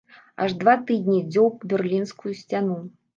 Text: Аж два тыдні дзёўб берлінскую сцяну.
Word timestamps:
Аж 0.43 0.53
два 0.61 0.73
тыдні 0.87 1.17
дзёўб 1.35 1.65
берлінскую 1.73 2.33
сцяну. 2.41 2.79